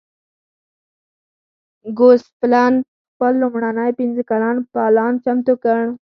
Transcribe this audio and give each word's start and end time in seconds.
ګوسپلن 1.97 2.73
خپل 3.09 3.33
لومړنی 3.41 3.91
پنځه 3.99 4.21
کلن 4.29 4.55
پلان 4.71 5.13
چمتو 5.23 5.53
کړ 5.63 5.81